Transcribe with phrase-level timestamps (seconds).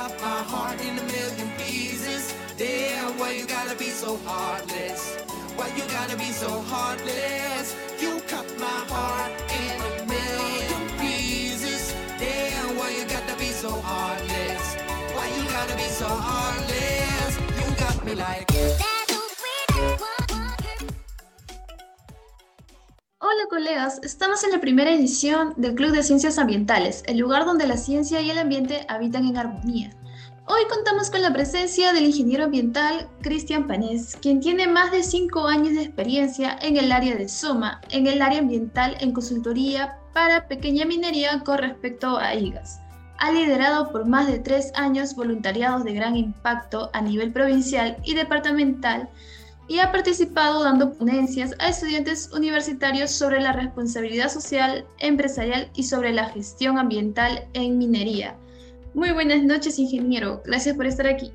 [0.00, 2.34] cut my heart in a million pieces.
[2.56, 5.02] Damn, why you gotta be so heartless?
[5.56, 7.76] Why you gotta be so heartless?
[8.00, 9.32] You cut my heart
[9.62, 11.94] in a million pieces.
[12.18, 14.64] Damn, why you gotta be so heartless?
[15.14, 17.32] Why you gotta be so heartless?
[17.60, 18.50] You got me like.
[18.50, 18.99] Hola
[23.60, 27.76] colegas, estamos en la primera edición del Club de Ciencias Ambientales, el lugar donde la
[27.76, 29.90] ciencia y el ambiente habitan en armonía.
[30.46, 35.46] Hoy contamos con la presencia del ingeniero ambiental Cristian Panés, quien tiene más de 5
[35.46, 40.48] años de experiencia en el área de SOMA, en el área ambiental en consultoría para
[40.48, 42.80] pequeña minería con respecto a IGAS.
[43.18, 48.14] Ha liderado por más de 3 años voluntariados de gran impacto a nivel provincial y
[48.14, 49.10] departamental
[49.70, 56.12] y ha participado dando ponencias a estudiantes universitarios sobre la responsabilidad social, empresarial y sobre
[56.12, 58.36] la gestión ambiental en minería.
[58.94, 60.42] Muy buenas noches, ingeniero.
[60.44, 61.30] Gracias por estar aquí.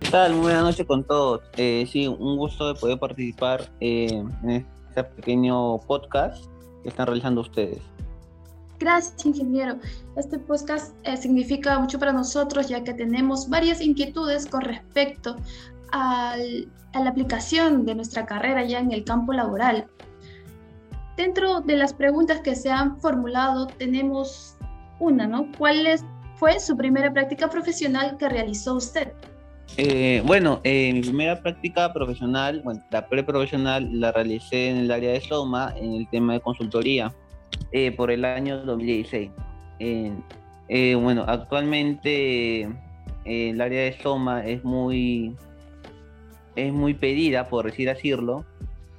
[0.00, 0.34] ¿Qué tal?
[0.34, 1.40] Muy buenas noches con todos.
[1.56, 6.44] Eh, sí, un gusto de poder participar eh, en este pequeño podcast
[6.82, 7.80] que están realizando ustedes.
[8.78, 9.78] Gracias, ingeniero.
[10.16, 15.36] Este podcast eh, significa mucho para nosotros ya que tenemos varias inquietudes con respecto
[15.92, 16.36] a
[16.94, 19.86] la aplicación de nuestra carrera ya en el campo laboral.
[21.16, 24.56] Dentro de las preguntas que se han formulado tenemos
[24.98, 25.50] una, ¿no?
[25.56, 26.04] ¿Cuál es,
[26.36, 29.12] fue su primera práctica profesional que realizó usted?
[29.78, 35.12] Eh, bueno, eh, mi primera práctica profesional, bueno, la preprofesional la realicé en el área
[35.12, 37.12] de Soma, en el tema de consultoría,
[37.72, 39.30] eh, por el año 2016.
[41.00, 42.68] bueno, actualmente
[43.24, 45.34] el área de Soma es muy
[46.56, 48.44] es muy pedida, por decir decirlo,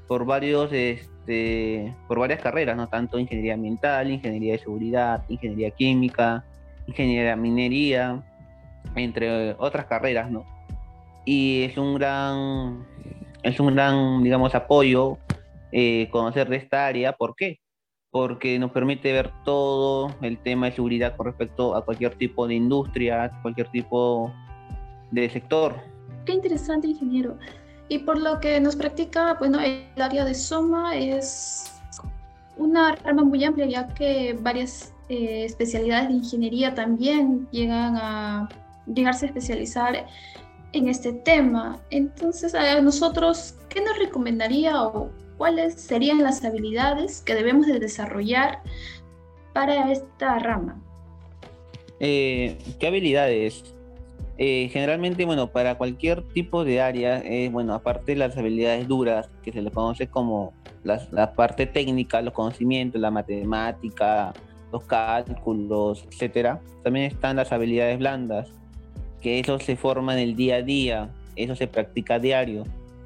[0.08, 6.46] por varios este, por varias carreras, no tanto ingeniería ambiental, ingeniería de seguridad, ingeniería química,
[6.88, 8.24] ingeniería minería,
[8.96, 10.46] entre otras carreras, ¿no?
[11.26, 12.86] Y es un gran
[13.44, 15.18] es un gran, digamos, apoyo
[15.72, 17.14] eh, conocer de esta área.
[17.14, 17.60] ¿Por qué?
[18.10, 22.56] Porque nos permite ver todo el tema de seguridad con respecto a cualquier tipo de
[22.56, 24.32] industria, cualquier tipo
[25.12, 25.76] de sector.
[26.28, 27.38] Qué interesante, ingeniero.
[27.88, 31.72] Y por lo que nos practica, bueno, el área de Soma es
[32.58, 38.50] una rama muy amplia, ya que varias eh, especialidades de ingeniería también llegan a
[38.94, 40.06] llegarse a especializar
[40.74, 41.80] en este tema.
[41.92, 48.62] Entonces, a nosotros, ¿qué nos recomendaría o cuáles serían las habilidades que debemos de desarrollar
[49.54, 50.78] para esta rama?
[52.02, 53.77] Eh, ¿Qué habilidades?
[54.40, 59.30] Eh, generalmente, bueno, para cualquier tipo de área, eh, bueno, aparte de las habilidades duras,
[59.42, 60.54] que se le conoce como
[60.84, 64.34] la parte técnica, los conocimientos, la matemática,
[64.72, 68.52] los cálculos, etcétera, también están las habilidades blandas,
[69.22, 72.64] que eso se forma en el día a día, eso se practica a diario.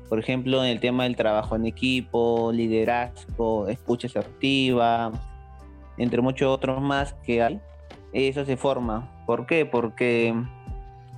[0.10, 5.12] Por ejemplo, en el tema del trabajo en equipo, liderazgo, escucha asertiva,
[5.98, 7.62] entre muchos otros más que hay,
[8.12, 9.10] eso se forma.
[9.26, 9.66] ¿Por qué?
[9.66, 10.36] Porque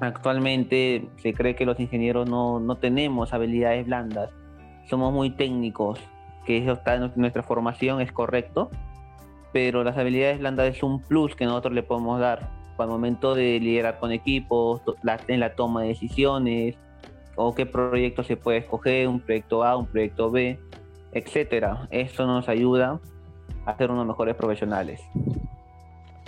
[0.03, 4.29] Actualmente se cree que los ingenieros no, no tenemos habilidades blandas,
[4.89, 5.99] somos muy técnicos,
[6.45, 8.69] que eso está en nuestra formación, es correcto,
[9.51, 13.59] pero las habilidades blandas es un plus que nosotros le podemos dar al momento de
[13.59, 14.81] liderar con equipos,
[15.27, 16.75] en la toma de decisiones,
[17.35, 20.59] o qué proyecto se puede escoger, un proyecto A, un proyecto B,
[21.13, 21.87] etcétera.
[21.91, 22.99] Eso nos ayuda
[23.65, 25.01] a ser unos mejores profesionales.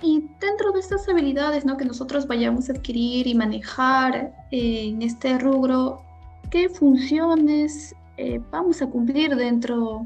[0.02, 1.78] Y dentro de estas habilidades ¿no?
[1.78, 6.02] que nosotros vayamos a adquirir y manejar eh, en este rubro,
[6.50, 10.06] ¿qué funciones eh, vamos a cumplir dentro,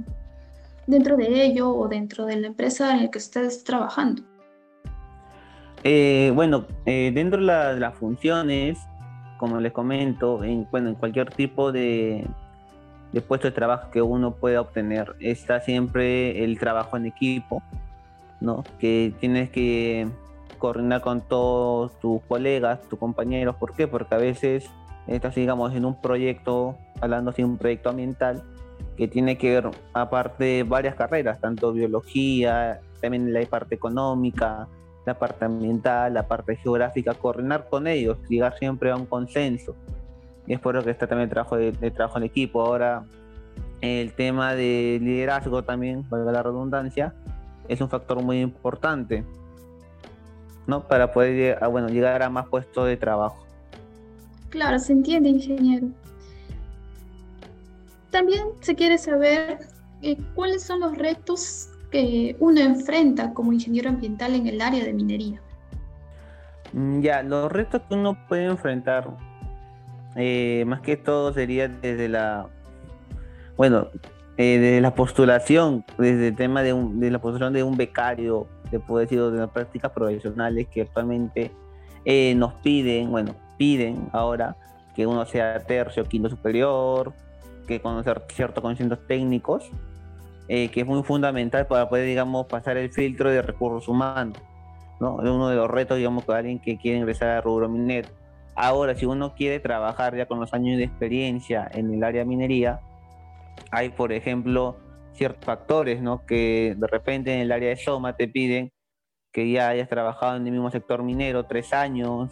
[0.86, 4.22] dentro de ello o dentro de la empresa en la que estés trabajando?
[5.84, 7.46] Eh, bueno, dentro de,
[7.80, 8.78] las funciones,
[9.38, 12.28] como les comento, en, bueno, en cualquier tipo de
[13.28, 17.64] puesto de trabajo que uno pueda obtener, está siempre el trabajo en equipo,
[18.42, 18.64] ¿no?
[18.80, 20.08] Que tienes que
[20.58, 23.56] coordinar con todos tus colegas, tus compañeros.
[23.56, 23.88] ¿Por qué?
[23.88, 24.70] Porque a veces
[25.08, 28.44] estás, digamos, en un proyecto, hablando de un proyecto ambiental,
[28.98, 34.68] que tiene que ver, aparte, varias carreras, tanto biología, también la parte económica,
[35.06, 39.76] la parte ambiental, la parte geográfica, coordinar con ellos, llegar siempre a un consenso.
[40.46, 42.62] Y es por eso que está también el trabajo de trabajo en equipo.
[42.62, 43.06] Ahora,
[43.82, 47.14] el tema de liderazgo también, valga la redundancia,
[47.70, 49.24] es un factor muy importante,
[50.68, 50.88] ¿no?
[50.88, 53.46] Para poder bueno, llegar a más puestos de trabajo.
[54.50, 55.88] Claro, se entiende, ingeniero.
[58.10, 59.60] También se quiere saber
[60.02, 64.94] eh, cuáles son los retos que uno enfrenta como ingeniero ambiental en el área de
[64.94, 65.40] minería.
[66.74, 69.16] Mm, ya, los retos que uno puede enfrentar,
[70.16, 72.48] eh, más que todo sería desde la,
[73.58, 73.90] bueno,
[74.42, 78.80] eh, desde la postulación, desde el tema de, de la postulación de un becario, de
[78.80, 81.52] poder decir, de las prácticas profesionales que actualmente
[82.06, 84.56] eh, nos piden, bueno, piden ahora
[84.96, 87.12] que uno sea tercio, quinto superior,
[87.68, 89.70] que conocer ciertos conocimientos técnicos,
[90.48, 94.38] que es muy fundamental para poder, digamos, pasar el filtro de recursos humanos.
[95.02, 95.22] ¿no?
[95.22, 98.08] Es uno de los retos, digamos, para alguien que quiere ingresar a rubro minero.
[98.56, 102.80] Ahora, si uno quiere trabajar ya con los años de experiencia en el área minería,
[103.72, 104.78] hay, por ejemplo,
[105.14, 106.26] ciertos factores, ¿no?
[106.26, 108.72] Que de repente en el área de Soma te piden
[109.32, 112.32] que ya hayas trabajado en el mismo sector minero tres años,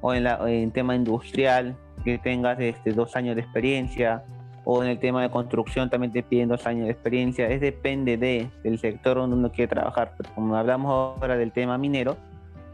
[0.00, 4.24] o en, la, en tema industrial, que tengas este, dos años de experiencia,
[4.64, 7.48] o en el tema de construcción también te piden dos años de experiencia.
[7.48, 10.12] Es depende de, del sector donde uno quiere trabajar.
[10.16, 12.16] Pero como hablamos ahora del tema minero,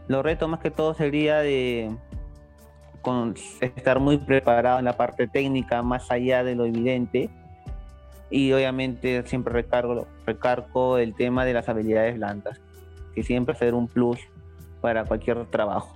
[0.07, 1.95] lo reto más que todo sería de
[3.61, 7.29] estar muy preparado en la parte técnica, más allá de lo evidente.
[8.33, 12.59] Y obviamente siempre recargo, recargo el tema de las habilidades blandas,
[13.13, 14.17] que siempre ser un plus
[14.81, 15.93] para cualquier trabajo.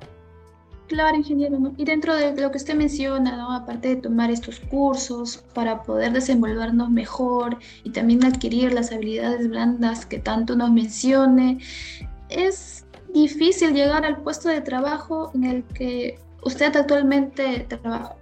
[0.87, 1.57] Claro, ingeniero.
[1.77, 3.51] Y dentro de lo que usted menciona, ¿no?
[3.51, 10.05] aparte de tomar estos cursos para poder desenvolvernos mejor y también adquirir las habilidades blandas
[10.05, 11.57] que tanto nos mencione,
[12.29, 12.85] es
[13.15, 18.15] difícil llegar al puesto de trabajo en el que usted actualmente trabaja.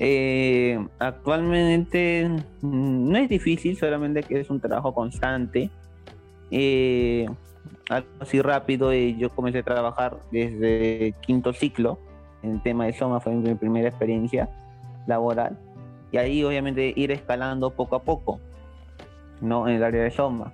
[0.00, 2.30] Eh, actualmente
[2.62, 5.70] no es difícil, solamente que es un trabajo constante.
[6.50, 7.26] Eh,
[7.88, 11.98] algo así rápido y yo comencé a trabajar desde quinto ciclo
[12.42, 14.48] en el tema de Soma, fue mi primera experiencia
[15.06, 15.58] laboral.
[16.12, 18.40] Y ahí obviamente ir escalando poco a poco,
[19.40, 19.68] ¿no?
[19.68, 20.52] En el área de Soma.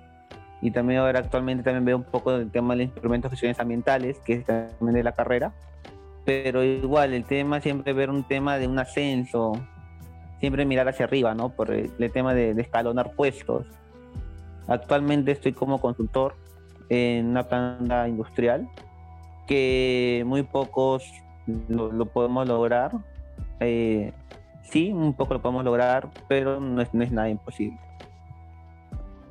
[0.61, 3.59] Y también ahora actualmente también veo un poco del tema de los instrumentos de gestiones
[3.59, 5.53] ambientales, que es también de la carrera.
[6.25, 9.53] Pero igual, el tema siempre ver un tema de un ascenso,
[10.39, 11.49] siempre mirar hacia arriba, ¿no?
[11.49, 13.67] Por el, tema de, escalonar puestos.
[14.67, 16.35] Actualmente estoy como consultor
[16.89, 18.67] en una planta industrial
[19.47, 21.03] que muy pocos
[21.67, 22.91] lo, podemos lograr.
[23.59, 24.11] Eh,
[24.63, 27.79] sí, un poco lo podemos lograr, pero no es, nada imposible.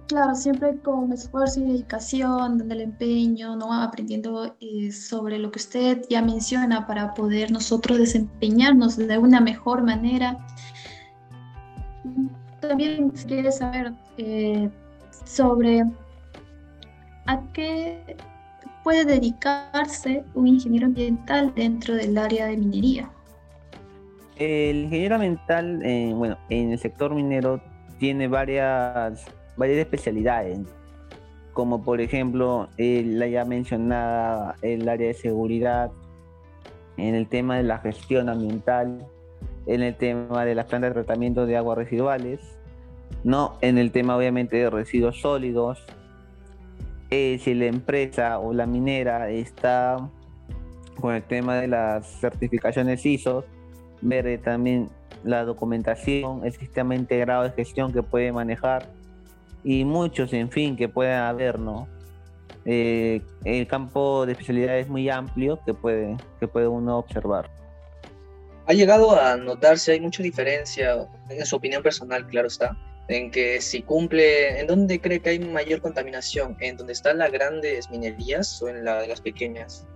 [0.06, 3.72] Claro, siempre con esfuerzo y dedicación, donde el empeño, ¿no?
[3.72, 9.82] aprendiendo eh, sobre lo que usted ya menciona para poder nosotros desempeñarnos de una mejor
[9.82, 10.38] manera.
[12.60, 14.70] También quiere saber eh,
[15.24, 15.84] sobre
[17.26, 18.16] ¿A qué
[18.82, 23.10] puede dedicarse un ingeniero ambiental dentro del área de minería?
[24.36, 27.62] El ingeniero ambiental, eh, bueno, en el sector minero
[27.98, 29.24] tiene varias,
[29.56, 30.58] varias especialidades,
[31.52, 35.90] como por ejemplo la ya mencionada el área de seguridad,
[36.96, 39.06] en el tema de la gestión ambiental,
[39.66, 42.40] en el tema de las plantas de tratamiento de aguas residuales,
[43.24, 45.84] no en el tema obviamente de residuos sólidos,
[47.10, 49.96] eh, si la empresa o la minera está
[51.00, 53.44] con el tema de las certificaciones ISO,
[54.00, 54.88] ver eh, también
[55.22, 58.88] la documentación, el sistema integrado de gestión que puede manejar
[59.64, 61.88] y muchos, en fin, que pueden haber, ¿no?
[62.66, 67.50] Eh, el campo de especialidad es muy amplio que puede, que puede uno observar.
[68.66, 72.76] ¿Ha llegado a notarse, hay mucha diferencia, en su opinión personal, claro está,
[73.08, 76.56] en que si cumple, ¿en dónde cree que hay mayor contaminación?
[76.60, 79.86] ¿En donde están las grandes minerías o en la de las pequeñas?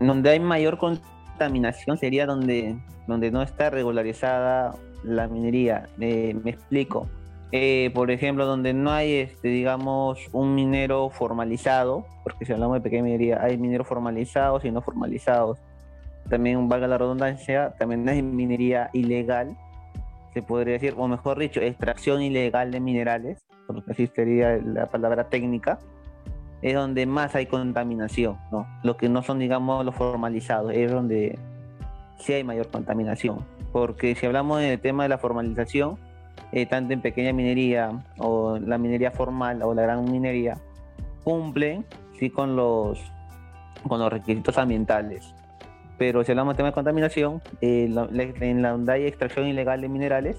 [0.00, 4.74] Donde hay mayor contaminación sería donde, donde no está regularizada
[5.04, 5.88] la minería.
[5.96, 7.08] me explico.
[7.52, 12.80] Eh, por ejemplo, donde no hay, este, digamos, un minero formalizado, porque si hablamos de
[12.80, 15.58] pequeña minería, hay mineros formalizados y no formalizados
[16.28, 19.56] también valga la redundancia, también hay minería ilegal,
[20.34, 25.28] se podría decir, o mejor dicho, extracción ilegal de minerales, porque así sería la palabra
[25.28, 25.78] técnica,
[26.62, 28.66] es donde más hay contaminación, ¿no?
[28.82, 31.38] Lo que no son, digamos, los formalizados, es donde
[32.18, 33.44] sí hay mayor contaminación.
[33.72, 35.98] Porque si hablamos del tema de la formalización,
[36.52, 40.58] eh, tanto en pequeña minería o la minería formal o la gran minería,
[41.24, 41.84] cumplen
[42.18, 43.00] sí con los,
[43.88, 45.34] con los requisitos ambientales
[45.98, 47.88] pero si hablamos de tema de contaminación, eh,
[48.40, 50.36] en la donde hay extracción ilegal de minerales,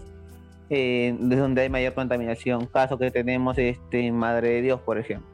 [0.70, 2.68] eh, es donde hay mayor contaminación.
[2.68, 5.28] Caso que tenemos este, Madre de Dios, por ejemplo.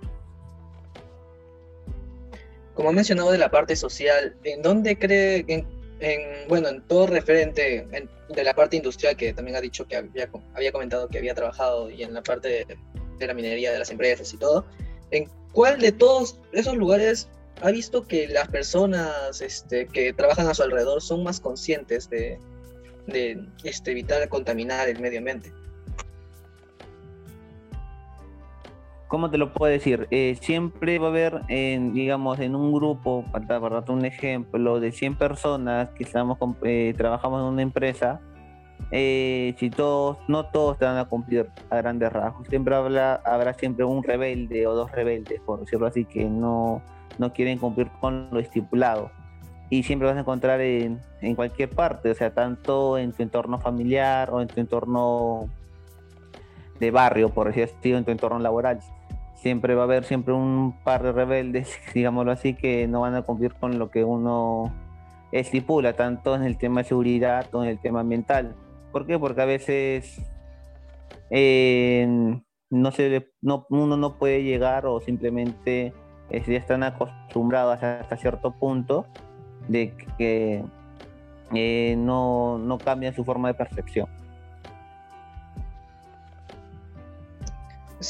[2.74, 5.46] Como ha mencionado de la parte social, ¿en dónde cree,
[6.48, 7.88] bueno, en todo referente
[8.30, 11.90] de la parte industrial, que también ha dicho que había, había comentado que había trabajado
[11.90, 12.66] y en la parte
[13.20, 14.66] de, la minería de las empresas y todo,
[15.12, 17.30] ¿en cuál de todos esos lugares
[17.62, 22.38] ha visto que las personas este, que trabajan a su alrededor son más conscientes de,
[23.08, 25.54] de este, evitar contaminar el medio ambiente?
[29.14, 30.08] ¿Cómo te lo puedo decir?
[30.10, 34.92] Eh, siempre va a haber, en, digamos, en un grupo, para, darte un ejemplo, de
[34.92, 38.22] 100 personas que estamos, eh, trabajamos en una empresa,
[38.90, 42.48] eh, si todos, no todos te van a cumplir a grandes rasgos.
[42.48, 46.82] Siempre habrá, habrá siempre un rebelde o dos rebeldes, por decirlo así, que no,
[47.20, 49.12] no quieren cumplir con lo estipulado.
[49.70, 53.60] Y siempre vas a encontrar en, en cualquier parte, o sea, tanto en tu entorno
[53.60, 55.50] familiar o en tu entorno
[56.80, 58.80] de barrio, por decirlo así, en tu entorno laboral
[59.44, 63.24] siempre va a haber siempre un par de rebeldes, digámoslo así, que no van a
[63.24, 64.74] cumplir con lo que uno
[65.34, 68.56] estipula, tanto en el tema de seguridad o en el tema ambiental.
[68.94, 69.20] ¿Por qué?
[69.20, 70.22] Porque a veces
[71.30, 72.08] eh,
[72.70, 75.94] no se, no, uno no puede llegar o simplemente
[76.30, 79.06] eh, ya están acostumbrados hasta cierto punto
[79.68, 80.64] de que
[81.54, 84.08] eh, no, no cambian su forma de percepción.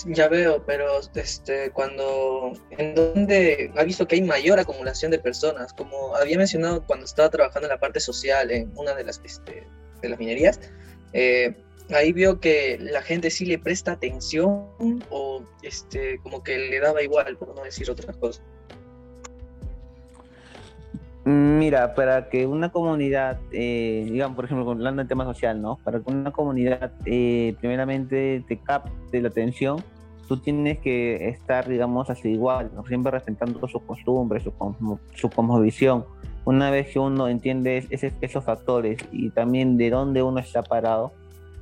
[0.07, 5.73] Ya veo, pero este, cuando, ¿en dónde ha visto que hay mayor acumulación de personas?
[5.73, 9.67] Como había mencionado cuando estaba trabajando en la parte social en una de las, este,
[10.01, 10.59] de las minerías,
[11.13, 11.55] eh,
[11.91, 14.67] ahí vio que la gente sí le presta atención
[15.09, 18.43] o este, como que le daba igual, por no decir otras cosas.
[21.25, 25.77] Mira, para que una comunidad, eh, digamos, por ejemplo, hablando del tema social, ¿no?
[25.81, 29.81] Para que una comunidad eh, primeramente te capte la atención,
[30.27, 32.85] tú tienes que estar, digamos, así igual, ¿no?
[32.85, 36.03] siempre respetando sus costumbres, su, su visión.
[36.43, 41.13] Una vez que uno entiende esos factores y también de dónde uno está parado,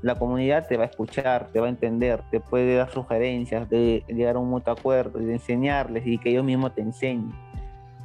[0.01, 4.03] la comunidad te va a escuchar, te va a entender, te puede dar sugerencias, de
[4.07, 7.31] llegar a un mutuo acuerdo, de enseñarles y que ellos mismos te enseñen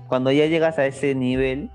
[0.09, 1.71] cuando ya llegas a ese nivel,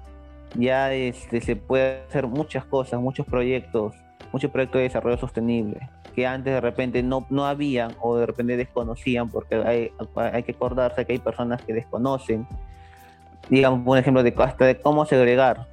[0.55, 3.95] ya este, se puede hacer muchas cosas, muchos proyectos,
[4.31, 8.57] muchos proyectos de desarrollo sostenible que antes de repente no, no habían o de repente
[8.57, 12.47] desconocían, porque hay, hay que acordarse que hay personas que desconocen,
[13.49, 15.67] digamos, un ejemplo de, hasta de cómo segregar,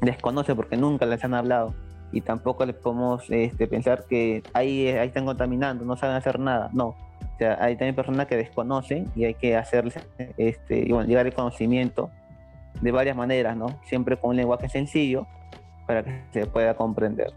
[0.00, 1.74] desconoce porque nunca les han hablado
[2.12, 6.70] y tampoco les podemos este, pensar que ahí, ahí están contaminando, no saben hacer nada,
[6.72, 6.94] no,
[7.34, 9.94] o sea, hay también personas que desconocen y hay que hacerles,
[10.36, 12.10] este, llegar el conocimiento
[12.80, 13.80] de varias maneras, ¿no?
[13.88, 15.26] Siempre con un lenguaje sencillo
[15.86, 17.32] para que se pueda comprender.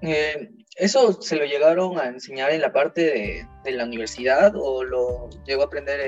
[0.00, 4.82] Eh, ¿Eso se lo llegaron a enseñar en la parte de, de la universidad o
[4.82, 6.00] lo llegó a aprender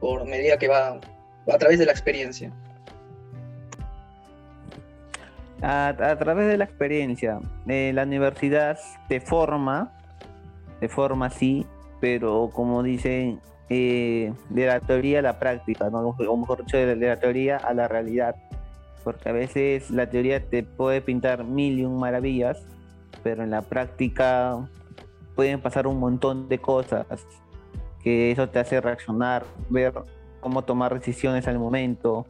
[0.00, 1.00] por medida que va
[1.50, 2.52] a través de la experiencia?
[5.62, 9.97] A, a través de la experiencia, eh, la universidad te forma
[10.80, 11.66] de forma así,
[12.00, 16.00] pero como dicen, eh, de la teoría a la práctica, ¿no?
[16.00, 18.36] o mejor dicho, de la teoría a la realidad.
[19.04, 22.64] Porque a veces la teoría te puede pintar mil y un maravillas,
[23.22, 24.68] pero en la práctica
[25.34, 27.06] pueden pasar un montón de cosas
[28.02, 29.92] que eso te hace reaccionar, ver
[30.40, 32.26] cómo tomar decisiones al momento,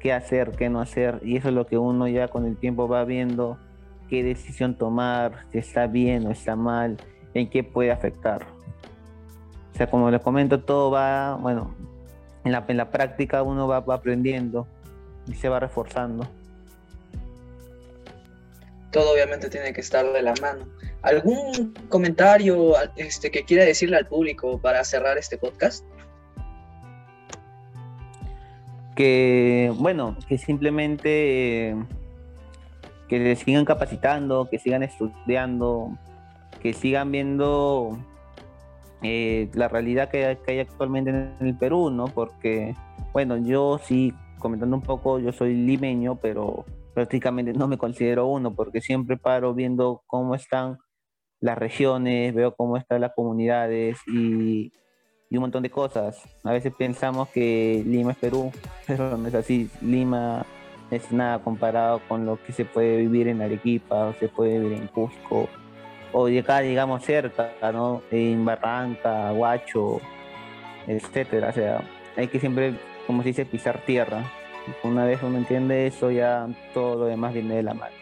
[0.00, 2.88] qué hacer, qué no hacer, y eso es lo que uno ya con el tiempo
[2.88, 3.56] va viendo,
[4.08, 6.98] qué decisión tomar, si está bien o está mal,
[7.34, 8.46] en qué puede afectar.
[9.72, 11.74] O sea, como les comento, todo va, bueno,
[12.44, 14.66] en la, en la práctica uno va, aprendiendo
[15.26, 16.28] y se va reforzando.
[18.90, 20.66] Todo obviamente tiene que estar de la mano.
[21.00, 25.84] ¿Algún comentario este, que quiera decirle al público para cerrar este podcast?
[28.94, 31.76] Que, bueno, que simplemente eh,
[33.08, 35.96] que sigan capacitando, que sigan estudiando,
[36.62, 37.98] que sigan viendo
[39.02, 42.06] eh, la realidad que hay, actualmente en el Perú, ¿no?
[42.06, 42.74] Porque,
[43.12, 46.64] bueno, yo sí, comentando un poco, yo soy limeño, pero
[46.94, 50.78] prácticamente no me considero uno, porque siempre paro viendo cómo están
[51.40, 54.70] las regiones, veo cómo están las comunidades y,
[55.28, 56.22] y un montón de cosas.
[56.44, 58.52] A veces pensamos que Lima es Perú,
[58.86, 59.68] pero no es así.
[59.80, 60.46] Lima
[60.92, 64.78] es nada comparado con lo que se puede vivir en Arequipa, o se puede vivir
[64.78, 65.48] en Cusco,
[66.12, 68.02] o de acá, digamos, cerca, ¿no?
[68.10, 70.00] En Barranca, Huacho,
[70.86, 71.48] etcétera.
[71.48, 71.82] O sea,
[72.16, 72.74] hay que siempre,
[73.06, 74.24] como se dice, pisar tierra.
[74.82, 78.01] Una vez uno entiende eso, ya todo lo demás viene de la mano.